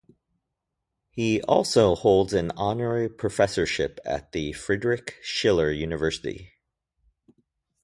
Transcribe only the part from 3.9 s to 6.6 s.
at the Friedrich Schiller University.